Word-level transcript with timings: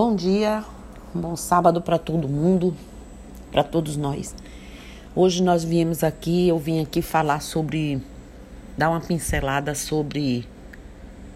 Bom 0.00 0.14
dia, 0.14 0.64
bom 1.12 1.34
sábado 1.34 1.82
para 1.82 1.98
todo 1.98 2.28
mundo, 2.28 2.72
para 3.50 3.64
todos 3.64 3.96
nós. 3.96 4.32
Hoje 5.12 5.42
nós 5.42 5.64
viemos 5.64 6.04
aqui, 6.04 6.46
eu 6.46 6.56
vim 6.56 6.80
aqui 6.80 7.02
falar 7.02 7.42
sobre, 7.42 8.00
dar 8.76 8.90
uma 8.90 9.00
pincelada 9.00 9.74
sobre 9.74 10.46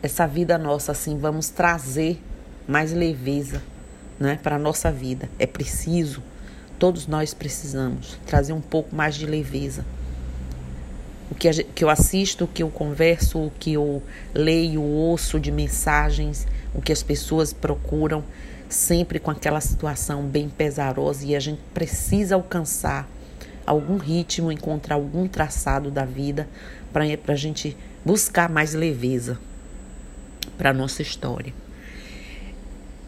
essa 0.01 0.29
vida 0.29 0.57
nossa, 0.59 0.93
assim, 0.93 1.19
vamos 1.19 1.49
trazer 1.49 2.23
mais 2.69 2.93
leveza, 2.93 3.61
né, 4.17 4.39
para 4.41 4.57
nossa 4.61 4.93
vida. 4.93 5.29
É 5.41 5.47
preciso, 5.47 6.23
todos 6.79 7.09
nós 7.09 7.35
precisamos 7.35 8.17
trazer 8.27 8.53
um 8.53 8.61
pouco 8.61 8.95
mais 8.95 9.17
de 9.17 9.27
leveza. 9.27 9.85
O 11.33 11.35
que, 11.35 11.65
que 11.65 11.83
eu 11.83 11.91
assisto, 11.91 12.45
o 12.45 12.47
que 12.47 12.63
eu 12.63 12.69
converso, 12.69 13.41
o 13.41 13.53
que 13.59 13.73
eu 13.73 14.01
leio, 14.33 14.83
ouço 14.83 15.41
de 15.41 15.51
mensagens, 15.51 16.47
o 16.75 16.81
que 16.81 16.93
as 16.93 17.03
pessoas 17.03 17.53
procuram 17.53 18.23
sempre 18.73 19.19
com 19.19 19.31
aquela 19.31 19.61
situação 19.61 20.25
bem 20.25 20.49
pesarosa 20.49 21.25
e 21.27 21.37
a 21.37 21.41
gente 21.41 21.61
precisa 21.73 22.35
alcançar 22.35 23.09
algum 23.67 23.97
ritmo, 23.97 24.51
encontrar 24.51 24.97
algum 24.97 25.29
traçado 25.29 25.91
da 25.91 26.05
vida 26.05 26.49
para 26.93 27.05
a 27.05 27.37
gente 27.37 27.77
buscar 28.05 28.49
mais 28.49 28.75
leveza 28.75 29.39
para 30.59 30.71
a 30.71 30.75
nossa 30.75 31.03
história. 31.03 31.53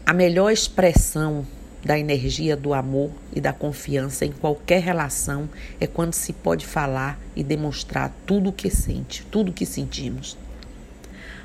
A 0.07 0.13
melhor 0.13 0.51
expressão 0.51 1.47
da 1.85 1.99
energia 1.99 2.57
do 2.57 2.73
amor 2.73 3.11
e 3.33 3.41
da 3.41 3.53
confiança 3.53 4.25
em 4.25 4.33
qualquer 4.33 4.83
relação 4.83 5.49
é 5.81 5.87
quando 5.87 6.15
se 6.15 6.33
pode 6.33 6.67
falar 6.67 7.19
e 7.37 7.43
demonstrar 7.43 8.13
tudo 8.27 8.51
o 8.51 8.53
que 8.53 8.71
sente, 8.71 9.25
tudo 9.31 9.51
o 9.51 9.53
que 9.53 9.67
sentimos. 9.67 10.39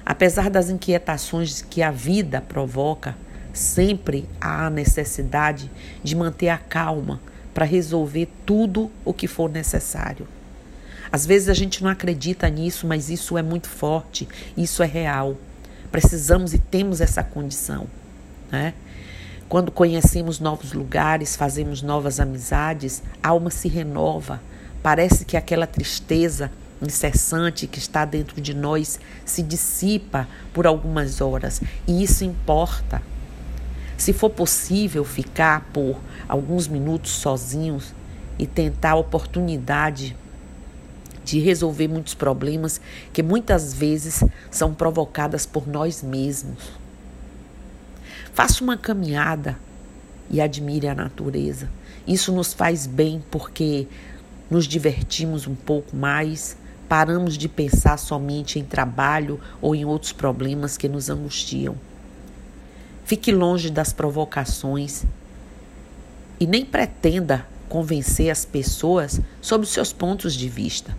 Apesar 0.06 0.50
das 0.50 0.70
inquietações 0.70 1.62
que 1.62 1.82
a 1.84 1.92
vida 1.92 2.42
provoca, 2.42 3.16
Sempre 3.54 4.28
há 4.40 4.70
necessidade 4.70 5.70
de 6.04 6.16
manter 6.16 6.50
a 6.50 6.58
calma 6.58 7.20
para 7.54 7.66
resolver 7.66 8.28
tudo 8.46 8.92
o 9.04 9.14
que 9.14 9.28
for 9.28 9.50
necessário. 9.50 10.28
Às 11.12 11.26
vezes 11.26 11.50
a 11.50 11.54
gente 11.54 11.84
não 11.84 11.90
acredita 11.90 12.48
nisso, 12.50 12.86
mas 12.86 13.10
isso 13.10 13.38
é 13.38 13.42
muito 13.42 13.68
forte, 13.68 14.28
isso 14.56 14.84
é 14.84 14.86
real. 14.86 15.36
Precisamos 15.92 16.54
e 16.54 16.60
temos 16.60 17.02
essa 17.02 17.24
condição, 17.24 17.88
né? 18.52 18.74
Quando 19.48 19.72
conhecemos 19.72 20.40
novos 20.40 20.74
lugares, 20.74 21.36
fazemos 21.36 21.82
novas 21.82 22.20
amizades, 22.20 23.02
a 23.24 23.30
alma 23.30 23.50
se 23.50 23.68
renova. 23.68 24.40
Parece 24.84 25.26
que 25.26 25.36
aquela 25.36 25.66
tristeza 25.66 26.52
incessante 26.80 27.66
que 27.66 27.80
está 27.80 28.06
dentro 28.06 28.40
de 28.40 28.54
nós 28.54 29.00
se 29.26 29.42
dissipa 29.42 30.28
por 30.54 30.68
algumas 30.68 31.20
horas, 31.20 31.62
e 31.88 32.04
isso 32.04 32.24
importa. 32.24 33.02
Se 34.00 34.14
for 34.14 34.30
possível 34.30 35.04
ficar 35.04 35.70
por 35.74 36.00
alguns 36.26 36.70
minutos 36.70 37.12
sozinhos 37.12 37.94
e 38.40 38.48
tentar 38.48 38.92
a 38.92 38.96
oportunidade 38.96 40.16
de 41.26 41.38
resolver 41.42 41.90
muitos 41.90 42.14
problemas 42.14 42.80
que 43.12 43.22
muitas 43.22 43.74
vezes 43.74 44.24
são 44.50 44.74
provocadas 44.74 45.46
por 45.46 45.68
nós 45.68 46.02
mesmos. 46.02 46.72
Faça 48.34 48.64
uma 48.64 48.78
caminhada 48.78 49.60
e 50.32 50.40
admire 50.40 50.88
a 50.88 50.96
natureza. 50.96 51.70
Isso 52.08 52.32
nos 52.32 52.54
faz 52.54 52.88
bem 52.88 53.22
porque 53.30 53.86
nos 54.50 54.66
divertimos 54.66 55.46
um 55.46 55.56
pouco 55.56 55.94
mais, 55.94 56.56
paramos 56.88 57.38
de 57.38 57.50
pensar 57.50 57.98
somente 57.98 58.60
em 58.60 58.64
trabalho 58.64 59.42
ou 59.62 59.76
em 59.76 59.84
outros 59.84 60.14
problemas 60.14 60.78
que 60.78 60.88
nos 60.88 61.10
angustiam. 61.10 61.76
Fique 63.10 63.32
longe 63.32 63.72
das 63.72 63.92
provocações 63.92 65.04
e 66.40 66.46
nem 66.46 66.64
pretenda 66.64 67.44
convencer 67.68 68.30
as 68.30 68.46
pessoas 68.46 69.20
sobre 69.42 69.66
os 69.66 69.74
seus 69.74 69.92
pontos 69.92 70.36
de 70.36 70.48
vista. 70.48 70.96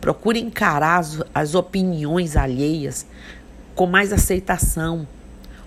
Procure 0.00 0.38
encarar 0.38 1.00
as, 1.00 1.20
as 1.34 1.56
opiniões 1.56 2.36
alheias 2.36 3.04
com 3.74 3.84
mais 3.84 4.12
aceitação. 4.12 5.08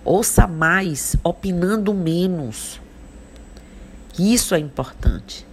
Ouça 0.06 0.47
mais, 0.47 1.18
opinando 1.22 1.94
menos. 1.94 2.80
Isso 4.18 4.56
é 4.56 4.59
importante. 4.59 5.46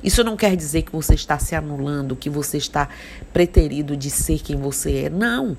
Isso 0.00 0.22
não 0.22 0.36
quer 0.36 0.54
dizer 0.54 0.82
que 0.82 0.92
você 0.92 1.14
está 1.14 1.40
se 1.40 1.56
anulando, 1.56 2.14
que 2.14 2.30
você 2.30 2.56
está 2.56 2.88
preterido 3.32 3.96
de 3.96 4.12
ser 4.12 4.38
quem 4.38 4.54
você 4.54 5.06
é. 5.06 5.10
Não. 5.10 5.56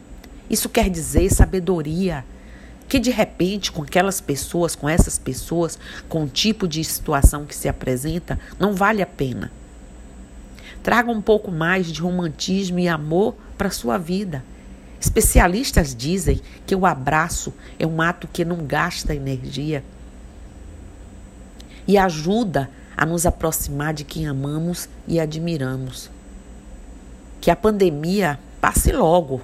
Isso 0.50 0.70
quer 0.70 0.90
dizer 0.90 1.30
sabedoria 1.30 2.24
que 2.88 3.00
de 3.00 3.10
repente, 3.10 3.72
com 3.72 3.84
aquelas 3.84 4.22
pessoas, 4.22 4.76
com 4.76 4.88
essas 4.88 5.18
pessoas, 5.18 5.78
com 6.08 6.24
o 6.24 6.28
tipo 6.28 6.68
de 6.68 6.84
situação 6.84 7.46
que 7.46 7.56
se 7.56 7.68
apresenta, 7.68 8.40
não 8.60 8.74
vale 8.74 9.02
a 9.02 9.08
pena. 9.08 9.52
Traga 10.84 11.12
um 11.12 11.22
pouco 11.22 11.52
mais 11.52 11.88
de 11.88 12.00
romantismo 12.00 12.80
e 12.80 12.88
amor 12.88 13.36
para 13.58 13.70
a 13.70 13.72
sua 13.72 13.98
vida. 13.98 14.44
Especialistas 15.00 15.96
dizem 15.96 16.40
que 16.66 16.76
o 16.76 16.86
abraço 16.86 17.54
é 17.80 17.88
um 17.88 18.02
ato 18.02 18.28
que 18.28 18.46
não 18.46 18.66
gasta 18.66 19.16
energia 19.16 19.84
e 21.88 21.98
ajuda 21.98 22.70
a 22.96 23.06
nos 23.06 23.26
aproximar 23.26 23.94
de 23.94 24.04
quem 24.04 24.28
amamos 24.28 24.88
e 25.08 25.20
admiramos. 25.20 26.10
Que 27.42 27.52
a 27.52 27.56
pandemia 27.56 28.40
passe 28.62 28.92
logo 28.92 29.42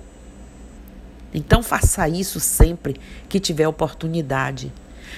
então 1.34 1.64
faça 1.64 2.08
isso 2.08 2.40
sempre 2.40 3.00
que 3.30 3.40
tiver 3.40 3.68
oportunidade. 3.68 4.72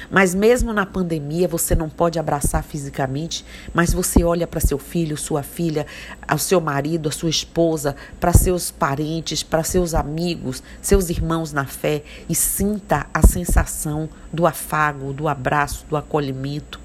Mas 0.10 0.34
mesmo 0.34 0.74
na 0.74 0.86
pandemia, 0.86 1.48
você 1.48 1.76
não 1.76 1.90
pode 1.90 2.20
abraçar 2.20 2.64
fisicamente, 2.64 3.46
mas 3.74 3.94
você 3.94 4.24
olha 4.24 4.48
para 4.48 4.60
seu 4.60 4.78
filho, 4.78 5.18
sua 5.18 5.44
filha, 5.44 5.86
ao 6.28 6.38
seu 6.38 6.60
marido, 6.60 7.10
a 7.10 7.12
sua 7.12 7.30
esposa, 7.30 7.96
para 8.20 8.34
seus 8.34 8.72
parentes, 8.72 9.44
para 9.44 9.64
seus 9.64 9.94
amigos, 9.94 10.64
seus 10.82 11.10
irmãos 11.10 11.52
na 11.52 11.66
fé 11.66 12.04
e 12.28 12.36
sinta 12.36 13.08
a 13.14 13.26
sensação 13.26 14.10
do 14.32 14.46
afago, 14.46 15.14
do 15.14 15.28
abraço, 15.28 15.86
do 15.90 15.96
acolhimento. 15.96 16.80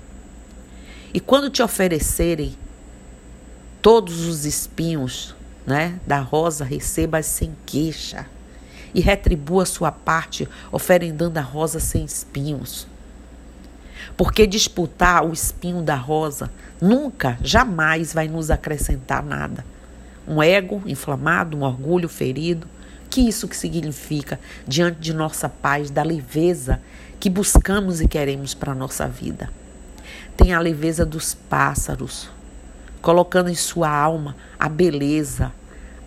E 1.12 1.20
quando 1.20 1.50
te 1.50 1.62
oferecerem 1.62 2.56
todos 3.80 4.26
os 4.26 4.44
espinhos, 4.44 5.34
né, 5.66 5.98
da 6.06 6.20
rosa, 6.20 6.64
receba 6.64 7.22
sem 7.22 7.54
queixa 7.66 8.26
e 8.94 9.00
retribua 9.00 9.66
sua 9.66 9.92
parte, 9.92 10.48
oferendando 10.70 11.38
a 11.38 11.42
rosa 11.42 11.80
sem 11.80 12.04
espinhos. 12.04 12.86
Porque 14.16 14.46
disputar 14.46 15.24
o 15.24 15.32
espinho 15.32 15.82
da 15.82 15.94
rosa 15.94 16.50
nunca, 16.80 17.38
jamais 17.42 18.12
vai 18.12 18.28
nos 18.28 18.50
acrescentar 18.50 19.22
nada. 19.22 19.64
Um 20.26 20.42
ego 20.42 20.82
inflamado, 20.86 21.56
um 21.56 21.62
orgulho 21.62 22.08
ferido. 22.08 22.66
Que 23.10 23.22
isso 23.22 23.48
que 23.48 23.56
significa 23.56 24.38
diante 24.66 25.00
de 25.00 25.14
nossa 25.14 25.48
paz, 25.48 25.90
da 25.90 26.02
leveza 26.02 26.80
que 27.18 27.30
buscamos 27.30 28.00
e 28.00 28.06
queremos 28.06 28.54
para 28.54 28.72
a 28.72 28.74
nossa 28.74 29.08
vida? 29.08 29.50
Tem 30.36 30.52
a 30.52 30.60
leveza 30.60 31.04
dos 31.04 31.34
pássaros, 31.34 32.30
colocando 33.00 33.50
em 33.50 33.54
sua 33.54 33.88
alma 33.88 34.36
a 34.58 34.68
beleza, 34.68 35.52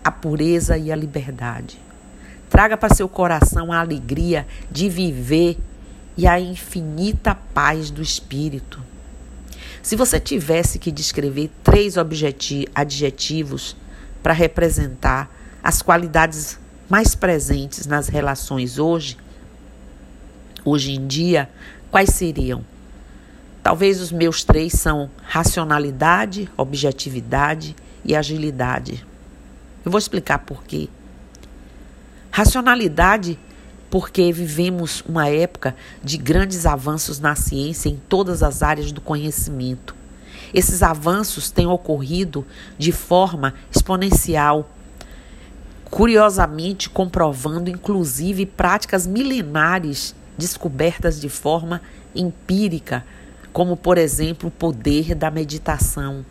a 0.02 0.10
pureza 0.10 0.78
e 0.78 0.90
a 0.90 0.96
liberdade. 0.96 1.78
Traga 2.52 2.76
para 2.76 2.94
seu 2.94 3.08
coração 3.08 3.72
a 3.72 3.80
alegria 3.80 4.46
de 4.70 4.86
viver 4.86 5.56
e 6.18 6.26
a 6.26 6.38
infinita 6.38 7.34
paz 7.34 7.90
do 7.90 8.02
espírito. 8.02 8.78
Se 9.82 9.96
você 9.96 10.20
tivesse 10.20 10.78
que 10.78 10.92
descrever 10.92 11.50
três 11.64 11.94
adjetivos 12.74 13.74
para 14.22 14.34
representar 14.34 15.30
as 15.64 15.80
qualidades 15.80 16.60
mais 16.90 17.14
presentes 17.14 17.86
nas 17.86 18.08
relações 18.08 18.78
hoje, 18.78 19.16
hoje 20.62 20.92
em 20.92 21.06
dia, 21.06 21.48
quais 21.90 22.10
seriam? 22.10 22.62
Talvez 23.62 23.98
os 23.98 24.12
meus 24.12 24.44
três 24.44 24.74
são 24.74 25.08
racionalidade, 25.22 26.50
objetividade 26.54 27.74
e 28.04 28.14
agilidade. 28.14 29.06
Eu 29.82 29.90
vou 29.90 29.98
explicar 29.98 30.40
por 30.40 30.62
quê. 30.64 30.90
Racionalidade, 32.34 33.38
porque 33.90 34.32
vivemos 34.32 35.04
uma 35.06 35.28
época 35.28 35.76
de 36.02 36.16
grandes 36.16 36.64
avanços 36.64 37.20
na 37.20 37.36
ciência 37.36 37.90
em 37.90 38.00
todas 38.08 38.42
as 38.42 38.62
áreas 38.62 38.90
do 38.90 39.02
conhecimento. 39.02 39.94
Esses 40.54 40.82
avanços 40.82 41.50
têm 41.50 41.66
ocorrido 41.66 42.46
de 42.78 42.90
forma 42.90 43.52
exponencial, 43.70 44.70
curiosamente 45.84 46.88
comprovando 46.88 47.68
inclusive 47.68 48.46
práticas 48.46 49.06
milenares 49.06 50.14
descobertas 50.38 51.20
de 51.20 51.28
forma 51.28 51.82
empírica, 52.14 53.04
como 53.52 53.76
por 53.76 53.98
exemplo 53.98 54.48
o 54.48 54.52
poder 54.52 55.14
da 55.14 55.30
meditação. 55.30 56.24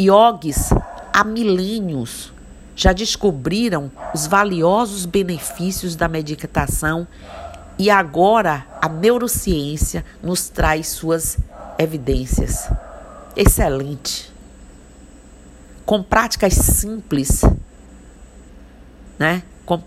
Yogis 0.00 0.70
há 1.12 1.24
milênios 1.24 2.33
já 2.76 2.92
descobriram 2.92 3.90
os 4.14 4.26
valiosos 4.26 5.06
benefícios 5.06 5.94
da 5.96 6.08
meditação 6.08 7.06
E 7.78 7.90
agora 7.90 8.66
a 8.80 8.88
neurociência 8.88 10.04
nos 10.22 10.48
traz 10.48 10.88
suas 10.88 11.38
evidências. 11.78 12.70
Excelente. 13.36 14.32
Com 15.84 16.02
práticas 16.02 16.54
simples, 16.54 17.42
né? 19.18 19.42
Com 19.66 19.82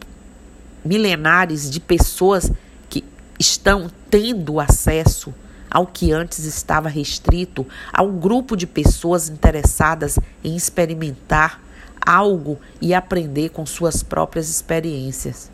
milenares 0.83 1.69
de 1.69 1.79
pessoas 1.79 2.51
que 2.89 3.03
estão 3.39 3.89
tendo 4.09 4.59
acesso 4.59 5.33
ao 5.71 5.87
que 5.87 6.11
antes 6.11 6.45
estava 6.45 6.89
restrito 6.89 7.65
a 7.91 8.01
um 8.03 8.19
grupo 8.19 8.55
de 8.55 8.67
pessoas 8.67 9.29
interessadas 9.29 10.19
em 10.43 10.55
experimentar 10.55 11.61
algo 12.07 12.57
e 12.81 12.93
aprender 12.93 13.49
com 13.49 13.65
suas 13.65 14.01
próprias 14.01 14.49
experiências. 14.49 15.51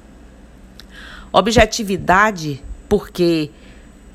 Objetividade, 1.31 2.63
porque 2.87 3.49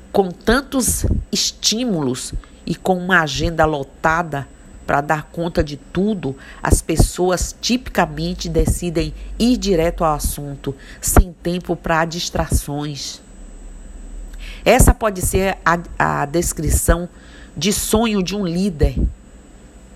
com 0.09 0.31
tantos 0.31 1.05
estímulos 1.29 2.33
e 2.65 2.73
com 2.73 2.97
uma 2.97 3.21
agenda 3.21 3.65
lotada 3.65 4.47
para 4.87 5.01
dar 5.01 5.23
conta 5.31 5.63
de 5.63 5.75
tudo, 5.75 6.35
as 6.63 6.81
pessoas 6.81 7.53
tipicamente 7.59 8.47
decidem 8.47 9.13
ir 9.37 9.57
direto 9.57 10.03
ao 10.03 10.15
assunto, 10.15 10.73
sem 11.01 11.33
tempo 11.33 11.75
para 11.75 12.05
distrações. 12.05 13.21
Essa 14.63 14.93
pode 14.93 15.21
ser 15.21 15.57
a, 15.63 15.77
a 16.21 16.25
descrição 16.25 17.07
de 17.55 17.73
sonho 17.73 18.23
de 18.23 18.35
um 18.35 18.45
líder. 18.45 18.95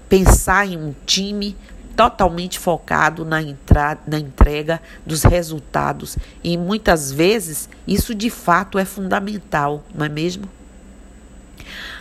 Pensar 0.07 0.67
em 0.67 0.77
um 0.77 0.93
time 1.05 1.55
totalmente 1.95 2.59
focado 2.59 3.23
na, 3.23 3.41
entra, 3.41 3.97
na 4.05 4.19
entrega 4.19 4.81
dos 5.05 5.23
resultados. 5.23 6.17
E 6.43 6.57
muitas 6.57 7.11
vezes 7.11 7.69
isso 7.87 8.13
de 8.15 8.29
fato 8.29 8.77
é 8.77 8.85
fundamental, 8.85 9.83
não 9.93 10.05
é 10.05 10.09
mesmo? 10.09 10.49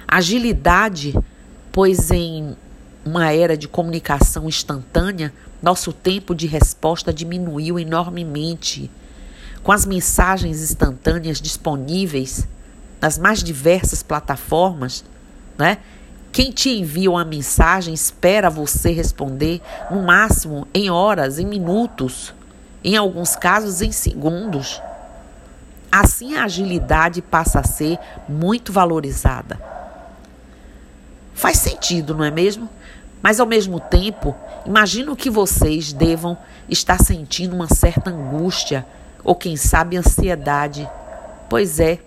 Agilidade, 0.06 1.14
pois 1.70 2.10
em 2.10 2.56
uma 3.04 3.32
era 3.32 3.56
de 3.56 3.66
comunicação 3.66 4.48
instantânea, 4.48 5.32
nosso 5.62 5.92
tempo 5.92 6.34
de 6.34 6.46
resposta 6.46 7.12
diminuiu 7.12 7.78
enormemente. 7.78 8.90
Com 9.62 9.72
as 9.72 9.86
mensagens 9.86 10.60
instantâneas 10.60 11.40
disponíveis 11.40 12.48
nas 13.00 13.16
mais 13.16 13.42
diversas 13.42 14.02
plataformas, 14.02 15.04
né? 15.56 15.78
Quem 16.32 16.50
te 16.50 16.70
envia 16.70 17.10
uma 17.10 17.26
mensagem 17.26 17.92
espera 17.92 18.48
você 18.48 18.90
responder 18.90 19.60
no 19.90 20.02
máximo 20.02 20.66
em 20.72 20.88
horas, 20.88 21.38
em 21.38 21.44
minutos, 21.44 22.34
em 22.82 22.96
alguns 22.96 23.36
casos 23.36 23.82
em 23.82 23.92
segundos. 23.92 24.80
Assim 25.90 26.34
a 26.34 26.44
agilidade 26.44 27.20
passa 27.20 27.60
a 27.60 27.64
ser 27.64 27.98
muito 28.26 28.72
valorizada. 28.72 29.60
Faz 31.34 31.58
sentido, 31.58 32.14
não 32.14 32.24
é 32.24 32.30
mesmo? 32.30 32.66
Mas 33.22 33.38
ao 33.38 33.46
mesmo 33.46 33.78
tempo, 33.78 34.34
imagino 34.64 35.14
que 35.14 35.28
vocês 35.28 35.92
devam 35.92 36.38
estar 36.66 36.98
sentindo 36.98 37.54
uma 37.54 37.68
certa 37.68 38.08
angústia 38.08 38.86
ou 39.22 39.34
quem 39.34 39.54
sabe 39.54 39.98
ansiedade. 39.98 40.88
Pois 41.50 41.78
é, 41.78 41.98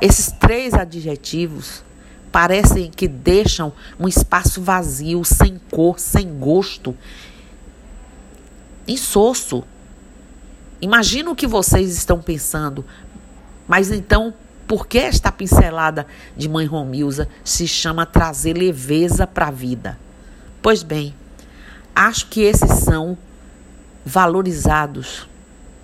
esses 0.00 0.30
três 0.30 0.74
adjetivos 0.74 1.84
parecem 2.36 2.90
que 2.90 3.08
deixam 3.08 3.72
um 3.98 4.06
espaço 4.06 4.60
vazio, 4.60 5.24
sem 5.24 5.58
cor, 5.70 5.98
sem 5.98 6.38
gosto, 6.38 6.94
insosso. 8.86 9.64
Imagino 10.78 11.30
o 11.30 11.34
que 11.34 11.46
vocês 11.46 11.96
estão 11.96 12.20
pensando, 12.20 12.84
mas 13.66 13.90
então 13.90 14.34
por 14.68 14.86
que 14.86 14.98
esta 14.98 15.32
pincelada 15.32 16.06
de 16.36 16.46
Mãe 16.46 16.66
Romilza 16.66 17.26
se 17.42 17.66
chama 17.66 18.04
trazer 18.04 18.52
leveza 18.52 19.26
para 19.26 19.46
a 19.46 19.50
vida? 19.50 19.98
Pois 20.60 20.82
bem, 20.82 21.14
acho 21.94 22.26
que 22.26 22.42
esses 22.42 22.80
são 22.80 23.16
valorizados, 24.04 25.26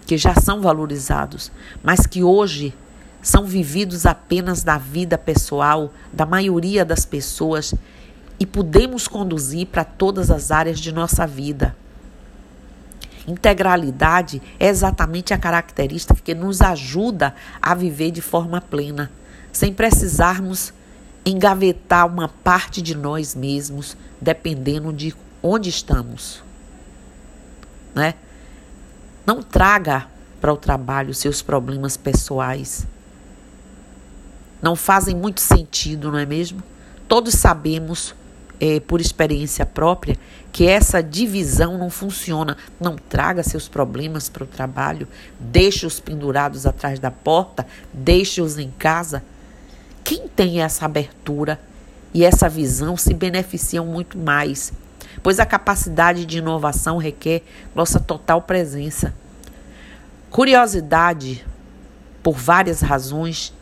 que 0.06 0.18
já 0.18 0.34
são 0.34 0.60
valorizados, 0.60 1.50
mas 1.82 2.06
que 2.06 2.22
hoje 2.22 2.74
são 3.22 3.46
vividos 3.46 4.04
apenas 4.04 4.64
da 4.64 4.76
vida 4.76 5.16
pessoal 5.16 5.92
da 6.12 6.26
maioria 6.26 6.84
das 6.84 7.06
pessoas 7.06 7.72
e 8.38 8.44
podemos 8.44 9.06
conduzir 9.06 9.68
para 9.68 9.84
todas 9.84 10.28
as 10.28 10.50
áreas 10.50 10.80
de 10.80 10.90
nossa 10.90 11.24
vida. 11.24 11.76
Integralidade 13.26 14.42
é 14.58 14.66
exatamente 14.66 15.32
a 15.32 15.38
característica 15.38 16.20
que 16.20 16.34
nos 16.34 16.60
ajuda 16.60 17.36
a 17.62 17.72
viver 17.72 18.10
de 18.10 18.20
forma 18.20 18.60
plena, 18.60 19.12
sem 19.52 19.72
precisarmos 19.72 20.74
engavetar 21.24 22.04
uma 22.08 22.28
parte 22.28 22.82
de 22.82 22.96
nós 22.96 23.36
mesmos, 23.36 23.96
dependendo 24.20 24.92
de 24.92 25.14
onde 25.40 25.68
estamos. 25.68 26.42
Né? 27.94 28.14
Não 29.24 29.40
traga 29.40 30.08
para 30.40 30.52
o 30.52 30.56
trabalho 30.56 31.14
seus 31.14 31.40
problemas 31.40 31.96
pessoais 31.96 32.88
não 34.62 34.76
fazem 34.76 35.14
muito 35.14 35.40
sentido, 35.40 36.12
não 36.12 36.18
é 36.18 36.24
mesmo? 36.24 36.62
Todos 37.08 37.34
sabemos, 37.34 38.14
é, 38.60 38.78
por 38.78 39.00
experiência 39.00 39.66
própria, 39.66 40.16
que 40.52 40.68
essa 40.68 41.02
divisão 41.02 41.76
não 41.76 41.90
funciona. 41.90 42.56
Não 42.80 42.94
traga 42.94 43.42
seus 43.42 43.66
problemas 43.66 44.28
para 44.28 44.44
o 44.44 44.46
trabalho, 44.46 45.08
deixe-os 45.40 45.98
pendurados 45.98 46.64
atrás 46.64 47.00
da 47.00 47.10
porta, 47.10 47.66
deixe-os 47.92 48.56
em 48.56 48.70
casa. 48.70 49.22
Quem 50.04 50.28
tem 50.28 50.62
essa 50.62 50.84
abertura 50.84 51.58
e 52.14 52.24
essa 52.24 52.48
visão 52.48 52.96
se 52.96 53.12
beneficiam 53.12 53.84
muito 53.84 54.16
mais, 54.16 54.72
pois 55.22 55.40
a 55.40 55.46
capacidade 55.46 56.24
de 56.24 56.38
inovação 56.38 56.98
requer 56.98 57.42
nossa 57.74 57.98
total 57.98 58.42
presença. 58.42 59.12
Curiosidade, 60.30 61.44
por 62.22 62.36
várias 62.36 62.80
razões, 62.80 63.52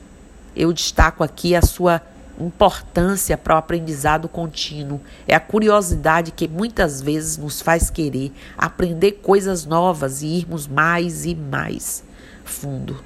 eu 0.54 0.72
destaco 0.72 1.22
aqui 1.22 1.54
a 1.54 1.62
sua 1.62 2.02
importância 2.38 3.36
para 3.36 3.54
o 3.54 3.58
aprendizado 3.58 4.28
contínuo. 4.28 5.00
É 5.28 5.34
a 5.34 5.40
curiosidade 5.40 6.30
que 6.30 6.48
muitas 6.48 7.00
vezes 7.00 7.36
nos 7.36 7.60
faz 7.60 7.90
querer 7.90 8.32
aprender 8.56 9.12
coisas 9.22 9.66
novas 9.66 10.22
e 10.22 10.26
irmos 10.26 10.66
mais 10.66 11.26
e 11.26 11.34
mais 11.34 12.02
fundo. 12.44 13.02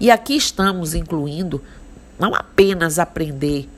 E 0.00 0.10
aqui 0.10 0.36
estamos 0.36 0.94
incluindo 0.94 1.62
não 2.18 2.34
apenas 2.34 2.98
aprender 2.98 3.68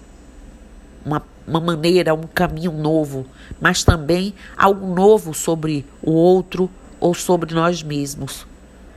uma, 1.05 1.23
uma 1.47 1.61
maneira, 1.61 2.15
um 2.15 2.23
caminho 2.23 2.73
novo, 2.73 3.27
mas 3.61 3.85
também 3.85 4.35
algo 4.57 4.95
novo 4.95 5.35
sobre 5.35 5.85
o 6.03 6.11
outro 6.11 6.71
ou 6.99 7.15
sobre 7.15 7.55
nós 7.55 7.83
mesmos, 7.83 8.47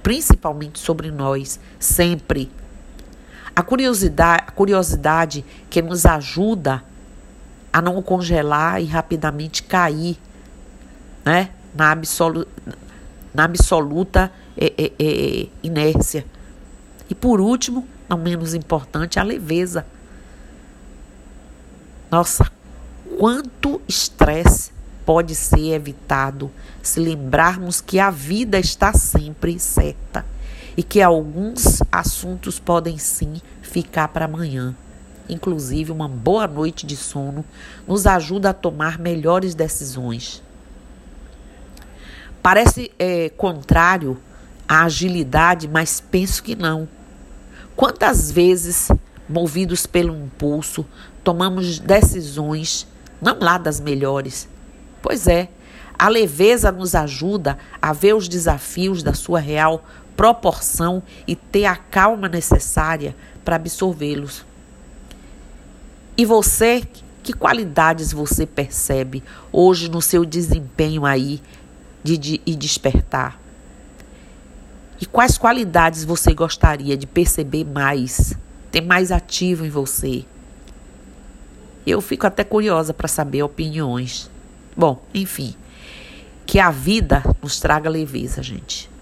principalmente 0.01 0.79
sobre 0.79 1.11
nós, 1.11 1.59
sempre 1.79 2.49
a 3.55 3.61
curiosidade, 3.61 4.43
a 4.47 4.51
curiosidade 4.51 5.45
que 5.69 5.81
nos 5.81 6.05
ajuda 6.05 6.83
a 7.71 7.81
não 7.81 8.01
congelar 8.01 8.81
e 8.81 8.85
rapidamente 8.85 9.63
cair 9.63 10.17
né? 11.23 11.49
na, 11.73 11.91
absolu, 11.91 12.47
na 13.33 13.43
absoluta 13.45 14.31
é, 14.57 14.73
é, 14.77 14.91
é, 14.99 15.47
inércia. 15.61 16.25
E 17.09 17.15
por 17.15 17.39
último, 17.39 17.87
não 18.09 18.17
menos 18.17 18.53
importante, 18.53 19.19
a 19.19 19.23
leveza. 19.23 19.85
Nossa, 22.09 22.51
quanto 23.17 23.81
estresse 23.87 24.71
pode 25.05 25.35
ser 25.35 25.73
evitado 25.73 26.49
se 26.81 26.99
lembrarmos 26.99 27.81
que 27.81 27.99
a 27.99 28.09
vida 28.09 28.59
está 28.59 28.93
sempre 28.93 29.59
certa 29.59 30.25
e 30.75 30.83
que 30.83 31.01
alguns 31.01 31.81
assuntos 31.91 32.59
podem 32.59 32.97
sim 32.97 33.41
ficar 33.61 34.07
para 34.07 34.25
amanhã. 34.25 34.75
Inclusive, 35.29 35.91
uma 35.91 36.07
boa 36.07 36.47
noite 36.47 36.85
de 36.85 36.97
sono 36.97 37.45
nos 37.87 38.05
ajuda 38.05 38.49
a 38.49 38.53
tomar 38.53 38.99
melhores 38.99 39.55
decisões. 39.55 40.43
Parece 42.41 42.91
é, 42.99 43.29
contrário 43.29 44.19
à 44.67 44.83
agilidade, 44.83 45.67
mas 45.67 46.01
penso 46.01 46.43
que 46.43 46.55
não. 46.55 46.87
Quantas 47.75 48.29
vezes, 48.31 48.89
movidos 49.29 49.85
pelo 49.85 50.15
impulso, 50.15 50.85
tomamos 51.23 51.79
decisões 51.79 52.85
não 53.21 53.39
lá 53.39 53.57
das 53.57 53.79
melhores? 53.79 54.49
Pois 55.01 55.27
é, 55.27 55.49
a 55.97 56.09
leveza 56.09 56.71
nos 56.71 56.93
ajuda 56.93 57.57
a 57.81 57.93
ver 57.93 58.13
os 58.13 58.27
desafios 58.27 59.01
da 59.01 59.13
sua 59.13 59.39
real 59.39 59.85
proporção 60.15 61.03
e 61.27 61.35
ter 61.35 61.65
a 61.65 61.75
calma 61.75 62.27
necessária 62.27 63.15
para 63.43 63.55
absorvê-los. 63.55 64.45
E 66.15 66.25
você, 66.25 66.83
que 67.23 67.33
qualidades 67.33 68.11
você 68.11 68.45
percebe 68.45 69.23
hoje 69.51 69.89
no 69.89 70.01
seu 70.01 70.23
desempenho 70.23 71.05
aí 71.05 71.41
de, 72.03 72.17
de, 72.17 72.41
e 72.45 72.55
despertar? 72.55 73.39
E 75.01 75.05
quais 75.05 75.37
qualidades 75.37 76.05
você 76.05 76.33
gostaria 76.33 76.95
de 76.95 77.07
perceber 77.07 77.65
mais, 77.65 78.33
ter 78.71 78.81
mais 78.81 79.11
ativo 79.11 79.65
em 79.65 79.69
você? 79.69 80.23
Eu 81.85 81.99
fico 81.99 82.25
até 82.25 82.43
curiosa 82.43 82.93
para 82.93 83.07
saber 83.07 83.43
opiniões. 83.43 84.29
Bom, 84.77 85.03
enfim, 85.13 85.55
que 86.45 86.59
a 86.59 86.71
vida 86.71 87.23
nos 87.41 87.59
traga 87.59 87.89
leveza, 87.89 88.41
gente. 88.41 88.92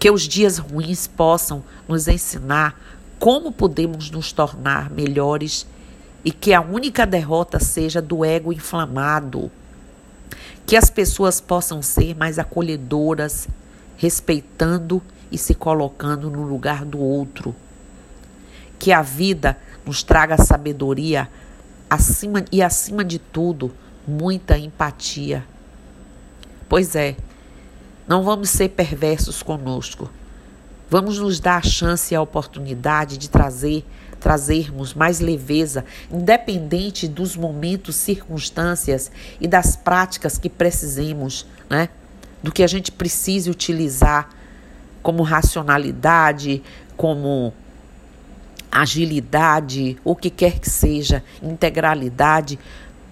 Que 0.00 0.10
os 0.10 0.22
dias 0.22 0.58
ruins 0.58 1.06
possam 1.06 1.62
nos 1.86 2.08
ensinar 2.08 2.76
como 3.20 3.52
podemos 3.52 4.10
nos 4.10 4.32
tornar 4.32 4.90
melhores 4.90 5.64
e 6.24 6.32
que 6.32 6.52
a 6.52 6.60
única 6.60 7.06
derrota 7.06 7.60
seja 7.60 8.02
do 8.02 8.24
ego 8.24 8.52
inflamado. 8.52 9.52
Que 10.66 10.76
as 10.76 10.90
pessoas 10.90 11.40
possam 11.40 11.82
ser 11.82 12.16
mais 12.16 12.38
acolhedoras, 12.38 13.46
respeitando 13.96 15.00
e 15.30 15.38
se 15.38 15.54
colocando 15.54 16.28
no 16.28 16.42
lugar 16.42 16.84
do 16.84 16.98
outro. 16.98 17.54
Que 18.78 18.92
a 18.92 19.02
vida 19.02 19.56
nos 19.84 20.02
traga 20.02 20.36
sabedoria 20.36 21.28
acima 21.90 22.44
e 22.50 22.62
acima 22.62 23.04
de 23.04 23.18
tudo, 23.18 23.72
muita 24.06 24.56
empatia. 24.56 25.44
Pois 26.68 26.94
é, 26.94 27.16
não 28.10 28.24
vamos 28.24 28.50
ser 28.50 28.70
perversos 28.70 29.40
conosco. 29.40 30.10
Vamos 30.90 31.20
nos 31.20 31.38
dar 31.38 31.58
a 31.58 31.62
chance 31.62 32.12
e 32.12 32.16
a 32.16 32.20
oportunidade 32.20 33.16
de 33.16 33.30
trazer, 33.30 33.86
trazermos 34.18 34.94
mais 34.94 35.20
leveza, 35.20 35.84
independente 36.10 37.06
dos 37.06 37.36
momentos, 37.36 37.94
circunstâncias 37.94 39.12
e 39.40 39.46
das 39.46 39.76
práticas 39.76 40.38
que 40.38 40.48
precisemos, 40.48 41.46
né? 41.68 41.88
Do 42.42 42.50
que 42.50 42.64
a 42.64 42.66
gente 42.66 42.90
precise 42.90 43.48
utilizar 43.48 44.28
como 45.04 45.22
racionalidade, 45.22 46.64
como 46.96 47.54
agilidade, 48.72 49.96
o 50.02 50.16
que 50.16 50.30
quer 50.30 50.58
que 50.58 50.68
seja, 50.68 51.22
integralidade, 51.40 52.58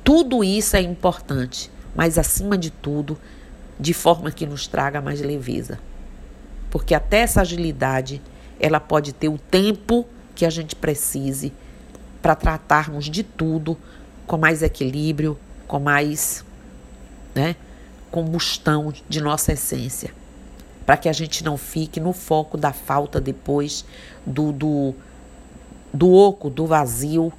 tudo 0.02 0.42
isso 0.42 0.76
é 0.76 0.80
importante, 0.80 1.70
mas 1.94 2.18
acima 2.18 2.58
de 2.58 2.70
tudo, 2.72 3.16
de 3.78 3.94
forma 3.94 4.30
que 4.30 4.47
nos 4.47 4.66
traga 4.66 5.00
mais 5.00 5.20
leveza. 5.20 5.78
Porque 6.70 6.94
até 6.94 7.18
essa 7.18 7.40
agilidade, 7.40 8.20
ela 8.61 8.80
pode 8.80 9.12
ter 9.12 9.28
o 9.28 9.38
tempo 9.38 10.06
que 10.35 10.44
a 10.44 10.50
gente 10.50 10.76
precise 10.76 11.52
para 12.20 12.35
tratarmos 12.35 13.06
de 13.06 13.23
tudo 13.23 13.76
com 14.26 14.37
mais 14.37 14.62
equilíbrio, 14.62 15.38
com 15.66 15.78
mais, 15.78 16.44
né, 17.35 17.56
combustão 18.11 18.92
de 19.08 19.20
nossa 19.20 19.52
essência, 19.52 20.12
para 20.85 20.97
que 20.97 21.08
a 21.08 21.12
gente 21.12 21.44
não 21.44 21.56
fique 21.56 22.00
no 22.00 22.12
foco 22.12 22.56
da 22.56 22.73
falta 22.73 23.20
depois 23.20 23.85
do, 24.26 24.52
do 24.52 24.94
do 25.92 26.12
oco, 26.12 26.50
do 26.50 26.66
vazio, 26.66 27.32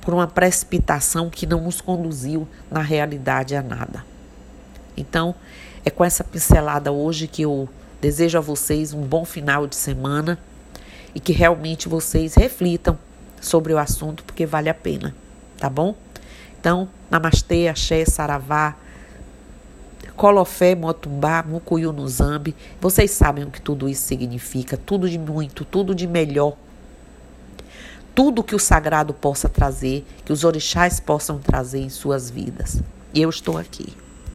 por 0.00 0.14
uma 0.14 0.26
precipitação 0.26 1.28
que 1.28 1.46
não 1.46 1.62
nos 1.62 1.80
conduziu 1.80 2.46
na 2.70 2.80
realidade 2.80 3.56
a 3.56 3.62
nada. 3.62 4.04
Então, 4.96 5.34
é 5.86 5.90
com 5.90 6.04
essa 6.04 6.24
pincelada 6.24 6.90
hoje 6.90 7.28
que 7.28 7.42
eu 7.42 7.68
desejo 8.00 8.36
a 8.36 8.40
vocês 8.40 8.92
um 8.92 9.02
bom 9.02 9.24
final 9.24 9.68
de 9.68 9.76
semana 9.76 10.36
e 11.14 11.20
que 11.20 11.32
realmente 11.32 11.88
vocês 11.88 12.34
reflitam 12.34 12.98
sobre 13.40 13.72
o 13.72 13.78
assunto, 13.78 14.24
porque 14.24 14.44
vale 14.44 14.68
a 14.68 14.74
pena, 14.74 15.14
tá 15.56 15.70
bom? 15.70 15.94
Então, 16.58 16.88
namastê, 17.08 17.68
axé, 17.68 18.04
saravá, 18.04 18.74
colofé, 20.16 20.74
motumbá, 20.74 21.44
mucuyu 21.46 21.92
no 21.92 22.08
zambi. 22.08 22.56
Vocês 22.80 23.12
sabem 23.12 23.44
o 23.44 23.50
que 23.52 23.62
tudo 23.62 23.88
isso 23.88 24.02
significa, 24.02 24.76
tudo 24.76 25.08
de 25.08 25.18
muito, 25.18 25.64
tudo 25.64 25.94
de 25.94 26.08
melhor 26.08 26.56
tudo 28.12 28.42
que 28.42 28.54
o 28.54 28.58
sagrado 28.58 29.12
possa 29.12 29.46
trazer, 29.46 30.02
que 30.24 30.32
os 30.32 30.42
orixás 30.42 30.98
possam 30.98 31.38
trazer 31.38 31.80
em 31.80 31.90
suas 31.90 32.30
vidas. 32.30 32.82
E 33.12 33.20
eu 33.20 33.28
estou 33.28 33.58
aqui. 33.58 33.94